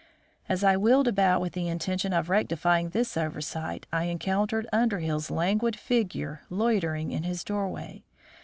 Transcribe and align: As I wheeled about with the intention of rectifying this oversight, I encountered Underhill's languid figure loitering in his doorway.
As 0.49 0.63
I 0.63 0.77
wheeled 0.77 1.07
about 1.07 1.41
with 1.41 1.53
the 1.53 1.67
intention 1.67 2.11
of 2.11 2.27
rectifying 2.27 2.89
this 2.89 3.15
oversight, 3.15 3.85
I 3.93 4.05
encountered 4.05 4.67
Underhill's 4.73 5.29
languid 5.29 5.75
figure 5.75 6.41
loitering 6.49 7.11
in 7.11 7.21
his 7.21 7.43
doorway. 7.43 8.01